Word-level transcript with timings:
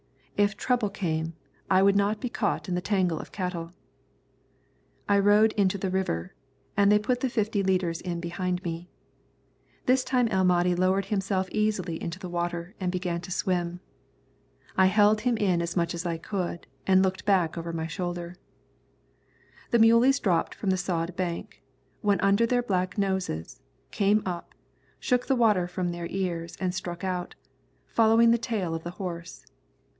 If 0.35 0.57
trouble 0.57 0.89
came, 0.89 1.35
I 1.69 1.83
would 1.83 1.95
not 1.95 2.19
be 2.19 2.27
caught 2.27 2.67
in 2.67 2.73
the 2.73 2.81
tangle 2.81 3.19
of 3.19 3.31
cattle. 3.31 3.71
I 5.07 5.19
rode 5.19 5.51
into 5.51 5.77
the 5.77 5.91
river, 5.91 6.33
and 6.75 6.91
they 6.91 6.97
put 6.97 7.19
the 7.19 7.29
fifty 7.29 7.61
leaders 7.61 8.01
in 8.01 8.19
behind 8.19 8.63
me. 8.63 8.89
This 9.85 10.03
time 10.03 10.27
El 10.29 10.43
Mahdi 10.43 10.73
lowered 10.73 11.05
himself 11.05 11.47
easily 11.51 12.01
into 12.01 12.17
the 12.17 12.29
water 12.29 12.73
and 12.79 12.91
began 12.91 13.21
to 13.21 13.29
swim. 13.31 13.81
I 14.75 14.87
held 14.87 15.21
him 15.21 15.37
in 15.37 15.61
as 15.61 15.77
much 15.77 15.93
as 15.93 16.07
I 16.07 16.17
could, 16.17 16.65
and 16.87 17.03
looked 17.03 17.23
back 17.23 17.55
over 17.55 17.71
my 17.71 17.85
shoulder. 17.85 18.33
The 19.69 19.77
muleys 19.77 20.19
dropped 20.19 20.55
from 20.55 20.71
the 20.71 20.77
sod 20.77 21.15
bank, 21.15 21.61
went 22.01 22.23
under 22.23 22.47
to 22.47 22.49
their 22.49 22.63
black 22.63 22.97
noses, 22.97 23.61
came 23.91 24.23
up, 24.25 24.55
shook 24.99 25.27
the 25.27 25.35
water 25.35 25.67
from 25.67 25.91
their 25.91 26.07
ears, 26.07 26.57
and 26.59 26.73
struck 26.73 27.03
out, 27.03 27.35
following 27.85 28.31
the 28.31 28.39
tail 28.39 28.73
of 28.73 28.81
the 28.83 28.89
horse. 28.97 29.45